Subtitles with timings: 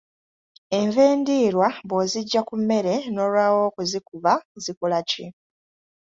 [0.77, 4.31] Enva endiirwa bw'oziggya ku mmere n'olwawo okuzikuba
[4.63, 5.25] zikola ki?